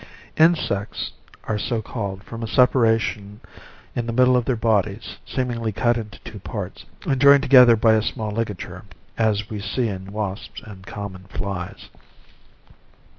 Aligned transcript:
INSECTS 0.35 1.11
are 1.43 1.59
so 1.59 1.79
called 1.79 2.23
from 2.23 2.41
a 2.41 2.47
separation 2.47 3.39
in 3.95 4.07
the 4.07 4.11
middle 4.11 4.35
of 4.35 4.45
their 4.45 4.55
bodies, 4.55 5.17
seemingly 5.27 5.71
cut 5.71 5.95
into 5.95 6.17
two 6.23 6.39
parts, 6.39 6.85
and 7.05 7.21
joined 7.21 7.43
together 7.43 7.75
by 7.75 7.93
a 7.93 8.01
small 8.01 8.31
ligature, 8.31 8.83
as 9.15 9.47
we 9.51 9.59
see 9.59 9.89
in 9.89 10.11
wasps 10.11 10.59
and 10.65 10.87
common 10.87 11.25
flies. 11.29 11.89